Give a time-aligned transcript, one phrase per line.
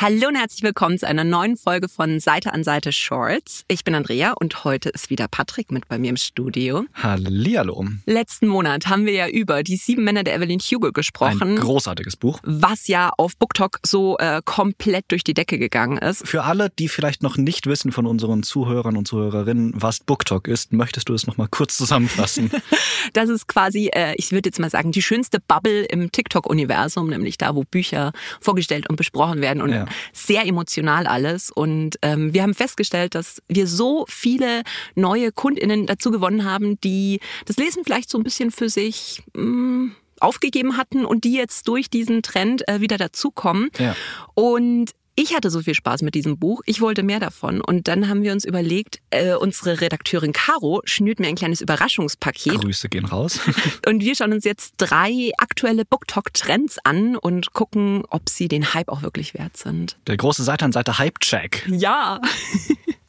[0.00, 3.64] Hallo und herzlich willkommen zu einer neuen Folge von Seite an Seite Shorts.
[3.66, 6.84] Ich bin Andrea und heute ist wieder Patrick mit bei mir im Studio.
[6.94, 7.84] Hallihallo.
[8.06, 11.42] Letzten Monat haben wir ja über die sieben Männer der Evelyn Hugo gesprochen.
[11.42, 12.38] Ein großartiges Buch.
[12.44, 16.24] Was ja auf BookTok so äh, komplett durch die Decke gegangen ist.
[16.28, 20.72] Für alle, die vielleicht noch nicht wissen von unseren Zuhörern und Zuhörerinnen, was BookTok ist,
[20.72, 22.52] möchtest du es nochmal kurz zusammenfassen?
[23.14, 27.36] das ist quasi, äh, ich würde jetzt mal sagen, die schönste Bubble im TikTok-Universum, nämlich
[27.36, 29.60] da, wo Bücher vorgestellt und besprochen werden.
[29.60, 31.50] Und ja sehr emotional alles.
[31.50, 34.62] Und ähm, wir haben festgestellt, dass wir so viele
[34.94, 39.44] neue KundInnen dazu gewonnen haben, die das Lesen vielleicht so ein bisschen für sich mh,
[39.44, 43.70] mm, aufgegeben hatten und die jetzt durch diesen Trend äh, wieder dazukommen.
[43.78, 43.94] Ja.
[44.34, 47.60] Und ich hatte so viel Spaß mit diesem Buch, ich wollte mehr davon.
[47.60, 52.60] Und dann haben wir uns überlegt, äh, unsere Redakteurin Caro schnürt mir ein kleines Überraschungspaket.
[52.60, 53.40] Grüße gehen raus.
[53.88, 58.88] und wir schauen uns jetzt drei aktuelle BookTok-Trends an und gucken, ob sie den Hype
[58.88, 59.98] auch wirklich wert sind.
[60.06, 61.66] Der große Seite an Seite Hype-Check.
[61.68, 62.20] Ja.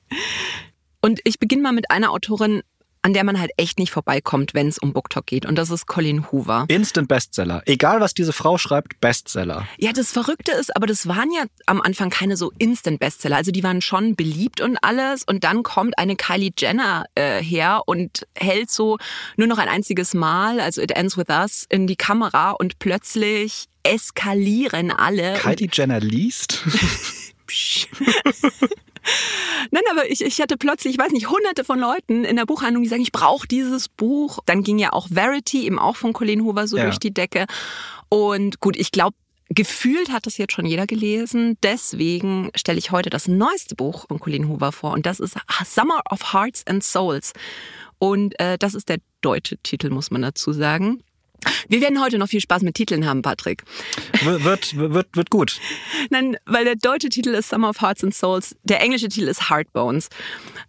[1.01, 2.63] und ich beginne mal mit einer Autorin,
[3.01, 5.45] an der man halt echt nicht vorbeikommt, wenn es um BookTok geht.
[5.45, 6.65] Und das ist Colleen Hoover.
[6.67, 7.61] Instant Bestseller.
[7.65, 9.67] Egal, was diese Frau schreibt, Bestseller.
[9.77, 13.37] Ja, das Verrückte ist, aber das waren ja am Anfang keine so Instant Bestseller.
[13.37, 15.23] Also die waren schon beliebt und alles.
[15.23, 18.97] Und dann kommt eine Kylie Jenner äh, her und hält so
[19.37, 23.67] nur noch ein einziges Mal, also It Ends With Us, in die Kamera und plötzlich
[23.83, 25.33] eskalieren alle.
[25.35, 26.63] Kylie Jenner liest?
[29.71, 32.83] Nein, aber ich, ich hatte plötzlich, ich weiß nicht, hunderte von Leuten in der Buchhandlung,
[32.83, 34.39] die sagen, ich brauche dieses Buch.
[34.45, 36.83] Dann ging ja auch Verity, eben auch von Colleen Hoover, so ja.
[36.83, 37.45] durch die Decke.
[38.09, 39.15] Und gut, ich glaube,
[39.49, 41.57] gefühlt hat das jetzt schon jeder gelesen.
[41.63, 44.91] Deswegen stelle ich heute das neueste Buch von Colleen Hoover vor.
[44.91, 47.33] Und das ist Summer of Hearts and Souls.
[47.97, 51.03] Und äh, das ist der deutsche Titel, muss man dazu sagen.
[51.67, 53.63] Wir werden heute noch viel Spaß mit Titeln haben, Patrick.
[54.23, 55.59] Wird, wird, wird gut.
[56.09, 59.49] Nein, weil der deutsche Titel ist Summer of Hearts and Souls, der englische Titel ist
[59.49, 60.09] Heartbones.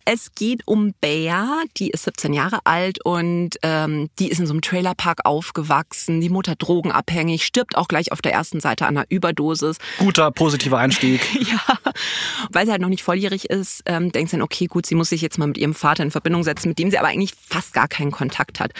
[0.05, 4.53] Es geht um Bea, die ist 17 Jahre alt und ähm, die ist in so
[4.53, 6.21] einem Trailerpark aufgewachsen.
[6.21, 9.79] Die Mutter drogenabhängig, stirbt auch gleich auf der ersten Seite an einer Überdosis.
[9.99, 11.21] Guter, positiver Einstieg.
[11.41, 11.79] ja,
[12.51, 15.11] weil sie halt noch nicht volljährig ist, ähm, denkt sie dann, okay, gut, sie muss
[15.11, 17.73] sich jetzt mal mit ihrem Vater in Verbindung setzen, mit dem sie aber eigentlich fast
[17.73, 18.73] gar keinen Kontakt hat.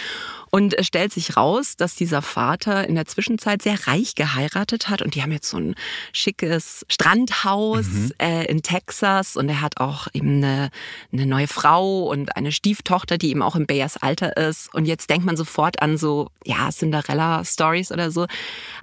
[0.51, 5.01] Und es stellt sich raus, dass dieser Vater in der Zwischenzeit sehr reich geheiratet hat
[5.01, 5.75] und die haben jetzt so ein
[6.13, 8.13] schickes Strandhaus mhm.
[8.19, 10.71] äh, in Texas und er hat auch eben eine,
[11.13, 14.73] eine neue Frau und eine Stieftochter, die eben auch im Bayers Alter ist.
[14.75, 18.27] Und jetzt denkt man sofort an so, ja, Cinderella-Stories oder so.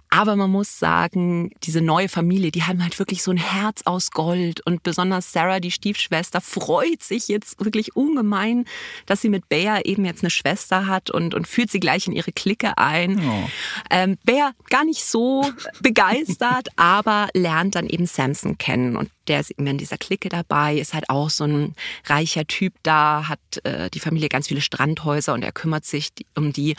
[0.10, 4.12] Aber man muss sagen, diese neue Familie, die haben halt wirklich so ein Herz aus
[4.12, 4.66] Gold.
[4.66, 8.66] Und besonders Sarah, die Stiefschwester, freut sich jetzt wirklich ungemein,
[9.06, 12.14] dass sie mit Bea eben jetzt eine Schwester hat und, und führt sie gleich in
[12.14, 13.20] ihre Clique ein.
[13.20, 13.50] Oh.
[13.90, 15.44] Ähm, Bea gar nicht so
[15.82, 18.96] begeistert, aber lernt dann eben Samson kennen.
[18.96, 21.74] Und der ist eben in dieser Clique dabei, ist halt auch so ein
[22.06, 26.54] reicher Typ da, hat äh, die Familie ganz viele Strandhäuser und er kümmert sich um
[26.54, 26.76] die.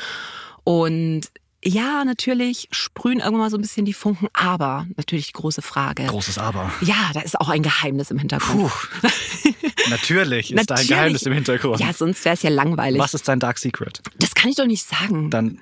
[0.62, 1.22] Und
[1.64, 6.04] ja, natürlich sprühen irgendwann mal so ein bisschen die Funken, aber natürlich die große Frage.
[6.04, 6.72] Großes Aber.
[6.80, 8.70] Ja, da ist auch ein Geheimnis im Hintergrund.
[8.70, 9.08] Puh.
[9.90, 10.66] natürlich ist natürlich.
[10.66, 11.80] da ein Geheimnis im Hintergrund.
[11.80, 13.00] Ja, sonst wäre es ja langweilig.
[13.00, 14.00] Was ist sein Dark Secret?
[14.38, 15.30] Kann ich doch nicht sagen.
[15.30, 15.58] Dann,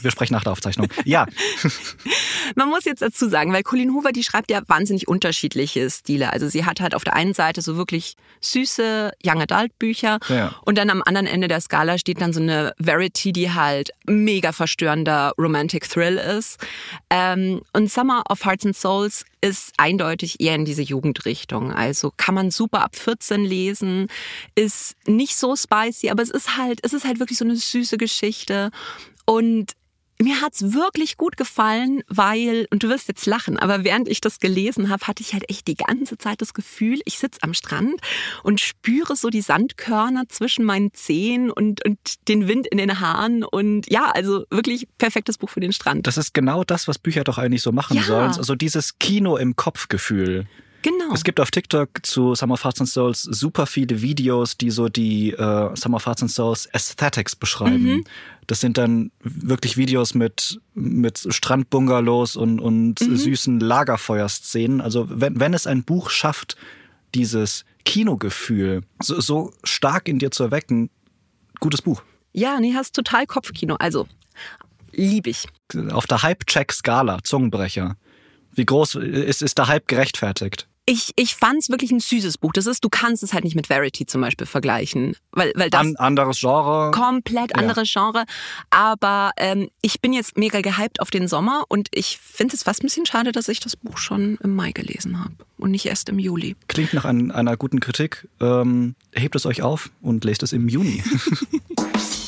[0.00, 0.86] wir sprechen nach der Aufzeichnung.
[1.04, 1.26] Ja.
[2.54, 6.32] Man muss jetzt dazu sagen, weil Colleen Hoover, die schreibt ja wahnsinnig unterschiedliche Stile.
[6.32, 10.54] Also sie hat halt auf der einen Seite so wirklich süße Young Adult Bücher ja.
[10.64, 14.52] und dann am anderen Ende der Skala steht dann so eine Verity, die halt mega
[14.52, 16.58] verstörender Romantic Thrill ist.
[17.10, 21.72] Ähm, und Summer of Hearts and Souls ist eindeutig eher in diese Jugendrichtung.
[21.72, 24.08] Also kann man super ab 14 lesen,
[24.54, 27.96] ist nicht so spicy, aber es ist halt, es ist halt wirklich so eine süße
[27.96, 28.70] Geschichte.
[29.24, 29.72] Und
[30.22, 34.40] mir hat's wirklich gut gefallen, weil, und du wirst jetzt lachen, aber während ich das
[34.40, 38.00] gelesen habe, hatte ich halt echt die ganze Zeit das Gefühl, ich sitze am Strand
[38.42, 41.98] und spüre so die Sandkörner zwischen meinen Zehen und, und
[42.28, 43.44] den Wind in den Haaren.
[43.44, 46.06] Und ja, also wirklich perfektes Buch für den Strand.
[46.06, 48.02] Das ist genau das, was Bücher doch eigentlich so machen ja.
[48.02, 48.32] sollen.
[48.36, 50.46] Also dieses Kino im Kopf-Gefühl.
[50.86, 51.12] Genau.
[51.12, 54.88] Es gibt auf TikTok zu Summer of Hearts and Souls super viele Videos, die so
[54.88, 57.82] die äh, Summer of Hearts and Souls Aesthetics beschreiben.
[57.82, 58.04] Mhm.
[58.46, 63.16] Das sind dann wirklich Videos mit, mit Strandbungalows und, und mhm.
[63.16, 64.80] süßen Lagerfeuerszenen.
[64.80, 66.56] Also wenn, wenn es ein Buch schafft,
[67.16, 70.90] dieses Kinogefühl so, so stark in dir zu erwecken,
[71.58, 72.02] gutes Buch.
[72.32, 73.74] Ja, nee, hast total Kopfkino.
[73.80, 74.06] Also,
[74.92, 75.48] lieb ich.
[75.90, 77.96] Auf der Hype-Check-Skala, Zungenbrecher.
[78.52, 80.68] Wie groß ist, ist der Hype gerechtfertigt?
[80.88, 82.52] Ich, ich fand es wirklich ein süßes Buch.
[82.52, 85.16] Das ist, du kannst es halt nicht mit Verity zum Beispiel vergleichen.
[85.32, 86.92] Weil, weil das An, anderes Genre.
[86.92, 87.56] komplett Ja.
[87.56, 88.24] anderes Genre.
[88.70, 92.82] Aber ähm, ich bin jetzt mega gehypt auf den Sommer und ich finde es fast
[92.82, 96.08] ein bisschen schade, dass ich das Buch schon im Mai gelesen habe und nicht erst
[96.08, 96.54] im Juli.
[96.68, 98.28] Klingt nach ein, einer guten Kritik.
[98.40, 101.02] Ähm, hebt es euch auf und lest es im Juni.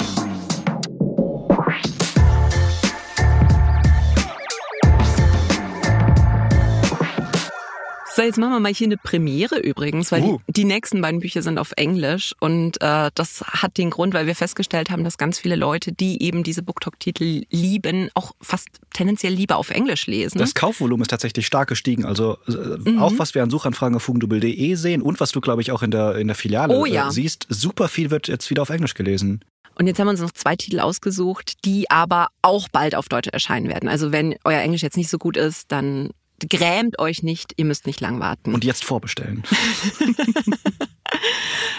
[8.18, 10.38] So, jetzt machen wir mal hier eine Premiere übrigens, weil Uh.
[10.48, 14.26] die, die nächsten beiden Bücher sind auf Englisch und äh, das hat den Grund, weil
[14.26, 19.32] wir festgestellt haben, dass ganz viele Leute, die eben diese BookTok-Titel lieben, auch fast tendenziell
[19.32, 20.38] lieber auf Englisch lesen.
[20.38, 22.04] Das Kaufvolumen ist tatsächlich stark gestiegen.
[22.04, 22.98] Also äh, Mhm.
[22.98, 25.92] auch was wir an Suchanfragen auf fugendubel.de sehen und was du, glaube ich, auch in
[25.92, 27.10] der, in der Filiale Oh ja.
[27.10, 29.44] äh, siehst, super viel wird jetzt wieder auf Englisch gelesen.
[29.78, 33.28] Und jetzt haben wir uns noch zwei Titel ausgesucht, die aber auch bald auf Deutsch
[33.28, 33.88] erscheinen werden.
[33.88, 37.86] Also wenn euer Englisch jetzt nicht so gut ist, dann grämt euch nicht, ihr müsst
[37.86, 38.54] nicht lang warten.
[38.54, 39.42] Und jetzt vorbestellen.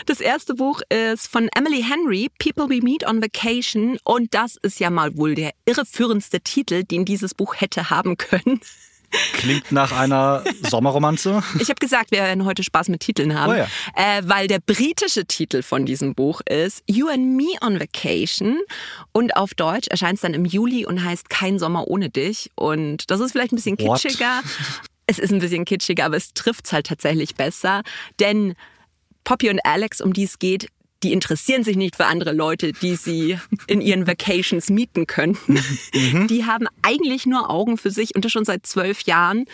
[0.05, 3.99] Das erste Buch ist von Emily Henry, People We Meet on Vacation.
[4.03, 8.59] Und das ist ja mal wohl der irreführendste Titel, den dieses Buch hätte haben können.
[9.33, 11.41] Klingt nach einer Sommerromanze.
[11.59, 13.67] Ich habe gesagt, wir werden heute Spaß mit Titeln haben, Oh ja.
[13.95, 18.57] äh, weil der britische Titel von diesem Buch ist You and Me on Vacation
[19.11, 22.51] und auf Deutsch erscheint es dann im Juli und heißt Kein Sommer ohne dich.
[22.55, 24.01] Und das ist vielleicht ein bisschen What?
[24.01, 24.41] kitschiger.
[25.07, 27.81] Es ist ein bisschen kitschiger, aber es trifft halt tatsächlich besser,
[28.19, 28.53] denn
[29.23, 30.69] Poppy und Alex, um die es geht,
[31.03, 35.59] die interessieren sich nicht für andere Leute, die sie in ihren Vacations mieten könnten.
[36.27, 39.45] Die haben eigentlich nur Augen für sich und das schon seit zwölf Jahren.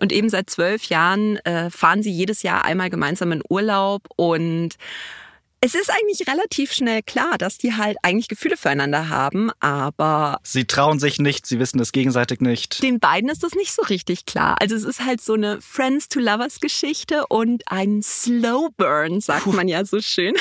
[0.00, 4.76] Und eben seit zwölf Jahren äh, fahren sie jedes Jahr einmal gemeinsam in Urlaub und
[5.62, 10.66] es ist eigentlich relativ schnell klar, dass die halt eigentlich Gefühle füreinander haben, aber Sie
[10.66, 12.82] trauen sich nicht, sie wissen es gegenseitig nicht.
[12.82, 14.56] den beiden ist das nicht so richtig klar.
[14.60, 19.46] Also es ist halt so eine Friends to Lovers Geschichte und ein Slow Burn, sagt
[19.46, 20.34] man ja so schön.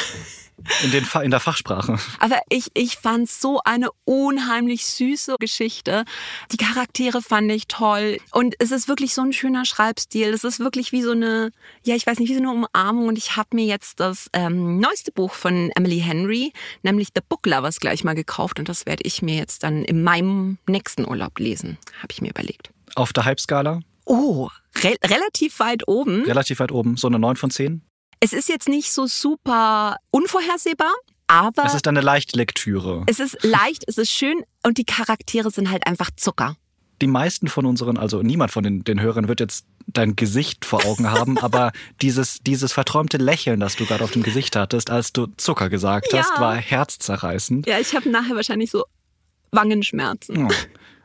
[0.84, 2.00] In, den, in der Fachsprache.
[2.20, 6.06] Aber ich, ich fand so eine unheimlich süße Geschichte.
[6.52, 8.18] Die Charaktere fand ich toll.
[8.32, 10.30] Und es ist wirklich so ein schöner Schreibstil.
[10.30, 11.52] Es ist wirklich wie so eine,
[11.84, 13.08] ja, ich weiß nicht, wie so eine Umarmung.
[13.10, 16.52] Und ich habe mir jetzt das ähm, neueste Buch von Emily Henry,
[16.84, 18.58] nämlich The Book Lovers, gleich mal gekauft.
[18.58, 22.30] Und das werde ich mir jetzt dann in meinem nächsten Urlaub lesen, habe ich mir
[22.30, 22.70] überlegt.
[22.96, 24.50] Auf der Hype-Skala, Oh,
[24.84, 26.24] re relativ weit oben.
[26.26, 27.82] relativ weit oben, so eine 9 von 10.
[28.26, 30.92] Es ist jetzt nicht so super unvorhersehbar,
[31.28, 33.04] aber Es ist eine Leichtlektüre.
[33.06, 36.56] es ist leicht, es ist schön und die Charaktere sind halt einfach Zucker.
[37.04, 40.84] Die meisten von unseren, also niemand von den, den Hörern wird jetzt dein Gesicht vor
[40.86, 45.14] Augen haben, aber dieses, dieses verträumte Lächeln, das du gerade auf dem Gesicht hattest, als
[45.14, 46.20] du Zucker gesagt Ja.
[46.24, 47.68] hast, war herzzerreißend.
[47.68, 48.86] Ja, ich habe nachher wahrscheinlich so
[49.52, 50.48] Wangenschmerzen.
[50.48, 50.52] Oh.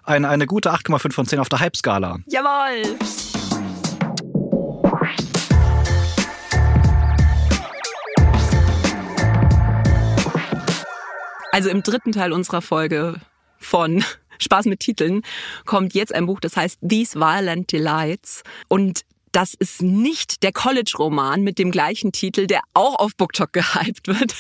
[0.04, 2.20] Eine, eine gute 8,5 von 10 auf der Hype-Skala.
[2.28, 2.96] Jawohl!
[11.52, 13.20] Also im dritten Teil unserer Folge
[13.58, 14.04] von
[14.38, 15.22] Spaß mit Titeln
[15.66, 18.42] kommt jetzt ein Buch, das heißt These Violent Delights.
[18.68, 19.02] Und
[19.32, 24.34] das ist nicht der College-Roman mit dem gleichen Titel, der auch auf BookTok gehypt wird,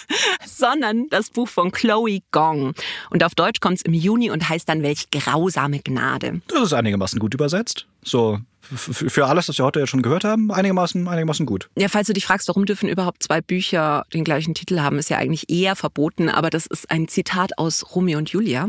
[0.44, 2.74] sondern das Buch von Chloe Gong.
[3.10, 6.40] Und auf Deutsch kommt es im Juni und heißt dann Welch grausame Gnade.
[6.48, 7.86] Das ist einigermaßen gut übersetzt.
[8.02, 8.40] So,
[8.76, 11.68] für alles, was wir heute jetzt schon gehört haben, einigermaßen, einigermaßen gut.
[11.76, 15.10] Ja, falls du dich fragst, warum dürfen überhaupt zwei Bücher den gleichen Titel haben, ist
[15.10, 18.68] ja eigentlich eher verboten, aber das ist ein Zitat aus Romeo und Julia.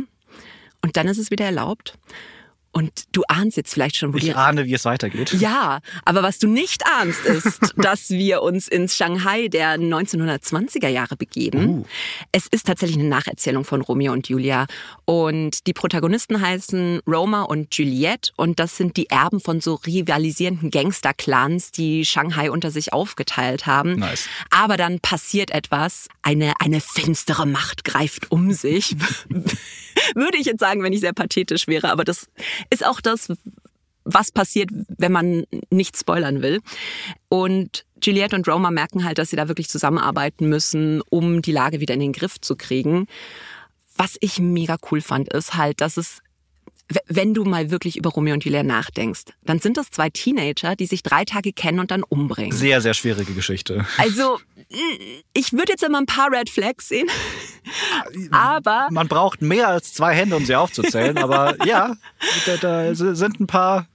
[0.82, 1.98] Und dann ist es wieder erlaubt.
[2.74, 5.34] Und du ahnst jetzt vielleicht schon, wo die Ich ahne, wie es weitergeht.
[5.34, 11.18] ja, aber was du nicht ahnst, ist, dass wir uns ins Shanghai der 1920er Jahre
[11.18, 11.68] begeben.
[11.68, 11.86] Uh.
[12.32, 14.68] Es ist tatsächlich eine Nacherzählung von Romeo und Julia.
[15.04, 18.32] Und die Protagonisten heißen Roma und Juliette.
[18.38, 23.96] Und das sind die Erben von so rivalisierenden Gangster-Clans, die Shanghai unter sich aufgeteilt haben.
[23.96, 24.30] Nice.
[24.50, 26.08] Aber dann passiert etwas.
[26.22, 28.96] Eine, eine finstere Macht greift um sich.
[30.16, 31.92] Würde ich jetzt sagen, wenn ich sehr pathetisch wäre.
[31.92, 32.28] Aber das
[32.70, 33.32] ist auch das,
[34.04, 36.60] was passiert, wenn man nicht spoilern will.
[37.30, 41.80] Und Juliette und Roma merken halt, dass sie da wirklich zusammenarbeiten müssen, um die Lage
[41.80, 43.08] wieder in den Griff zu kriegen.
[43.96, 46.22] Was ich mega cool fand, ist halt, dass es
[47.08, 50.86] wenn du mal wirklich über Romeo und Julia nachdenkst, dann sind das zwei Teenager, die
[50.86, 52.52] sich drei Tage kennen und dann umbringen.
[52.52, 53.86] Sehr, sehr schwierige Geschichte.
[53.98, 54.40] Also,
[55.34, 57.08] ich würde jetzt immer ein paar Red Flags sehen.
[58.32, 61.96] Aber Man braucht mehr als zwei Hände, um sie aufzuzählen, aber ja,
[62.46, 63.88] da, da sind ein paar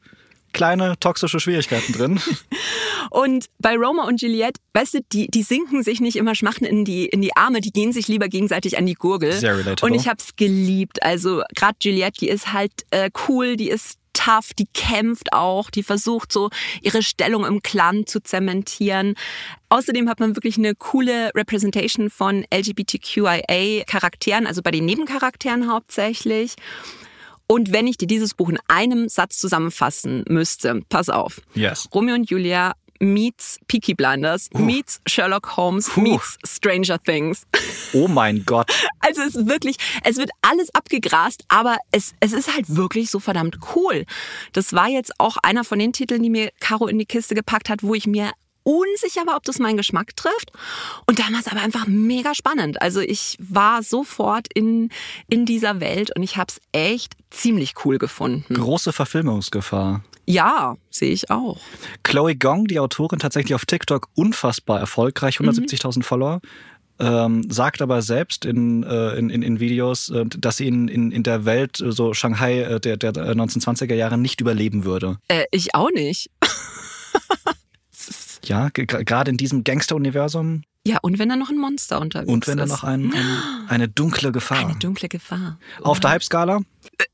[0.53, 2.21] kleine toxische Schwierigkeiten drin.
[3.11, 6.85] Und bei Roma und Juliette, weißt du, die, die sinken sich nicht immer schmachten in
[6.85, 9.33] die, in die Arme, die gehen sich lieber gegenseitig an die Gurgel.
[9.33, 9.91] Sehr relatable.
[9.91, 11.03] Und ich hab's geliebt.
[11.03, 15.83] Also gerade Juliette, die ist halt äh, cool, die ist tough, die kämpft auch, die
[15.83, 16.49] versucht so
[16.81, 19.15] ihre Stellung im Clan zu zementieren.
[19.69, 26.55] Außerdem hat man wirklich eine coole Representation von LGBTQIA-Charakteren, also bei den Nebencharakteren hauptsächlich.
[27.47, 31.41] Und wenn ich dir dieses Buch in einem Satz zusammenfassen müsste, pass auf.
[31.55, 31.89] Yes.
[31.95, 34.59] Romeo und Julia meets Peaky Blinders, uh.
[34.59, 36.01] meets Sherlock Holmes, uh.
[36.01, 37.47] meets Stranger Things.
[37.93, 38.71] Oh mein Gott.
[39.01, 43.21] Also es ist wirklich, es wird alles abgegrast, aber es, es ist halt wirklich so
[43.21, 44.05] verdammt cool.
[44.53, 47.69] Das war jetzt auch einer von den Titeln, die mir Caro in die Kiste gepackt
[47.69, 48.33] hat, wo ich mir
[48.67, 50.51] unsicher war, ob das meinen Geschmack trifft.
[51.07, 52.83] Und damals aber einfach mega spannend.
[52.83, 54.91] Also ich war sofort in,
[55.29, 58.55] in dieser Welt und ich habe es echt ziemlich cool gefunden.
[58.55, 60.03] Große Verfilmungsgefahr.
[60.27, 61.59] Ja, sehe ich auch.
[62.03, 66.03] Chloe Gong, die Autorin, tatsächlich auf TikTok unfassbar erfolgreich, 170.000 mhm.
[66.03, 66.41] Follower.
[66.99, 71.23] Ähm, sagt aber selbst in, äh, in, in, Videos, äh, dass sie in, in, in
[71.23, 75.19] der Welt, äh, so Shanghai äh, der, der 1920er Jahre, nicht überleben würde.
[75.29, 76.31] Äh, ich auch nicht.
[78.45, 80.63] ja, gerade in diesem Gangster-Universum.
[80.87, 82.33] Ja, und wenn da noch ein Monster unterwegs ist.
[82.33, 84.59] Und wenn da noch ein, ein, eine dunkle Gefahr.
[84.59, 85.59] Eine dunkle Gefahr.
[85.83, 86.61] Auf der Hype-Skala?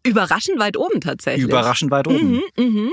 [0.04, 1.42] Überraschend weit oben tatsächlich.
[1.42, 2.35] Überraschend weit oben.
[2.35, 2.90] Mhm, mhm.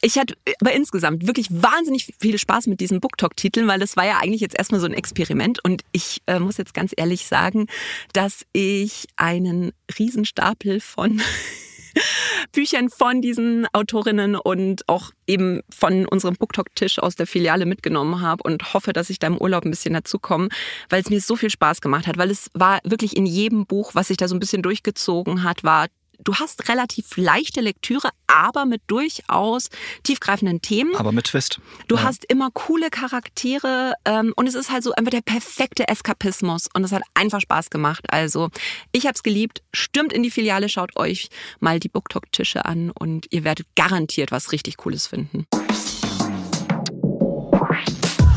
[0.00, 4.18] Ich hatte aber insgesamt wirklich wahnsinnig viel Spaß mit diesen BookTok-Titeln, weil das war ja
[4.18, 5.62] eigentlich jetzt erstmal so ein Experiment.
[5.64, 7.66] Und ich äh, muss jetzt ganz ehrlich sagen,
[8.12, 11.20] dass ich einen Riesenstapel von
[12.52, 18.42] Büchern von diesen Autorinnen und auch eben von unserem BookTok-Tisch aus der Filiale mitgenommen habe
[18.42, 20.48] und hoffe, dass ich da im Urlaub ein bisschen dazukomme,
[20.88, 23.94] weil es mir so viel Spaß gemacht hat, weil es war wirklich in jedem Buch,
[23.94, 25.86] was sich da so ein bisschen durchgezogen hat, war
[26.22, 29.68] du hast relativ leichte Lektüre, aber mit durchaus
[30.02, 30.94] tiefgreifenden Themen.
[30.96, 31.60] Aber mit Twist.
[31.88, 32.02] Du ja.
[32.02, 36.84] hast immer coole Charaktere ähm, und es ist halt so einfach der perfekte Eskapismus und
[36.84, 38.04] es hat einfach Spaß gemacht.
[38.08, 38.50] Also
[38.92, 39.62] ich habe es geliebt.
[39.72, 41.28] Stimmt in die Filiale, schaut euch
[41.60, 45.46] mal die BookTok-Tische an und ihr werdet garantiert was richtig Cooles finden.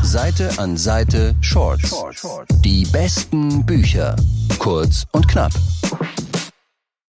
[0.02, 1.94] Seite an Seite Shorts.
[2.64, 4.16] Die besten Bücher.
[4.58, 5.52] Kurz und knapp.